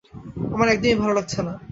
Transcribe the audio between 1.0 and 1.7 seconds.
ভালো লাগছে না।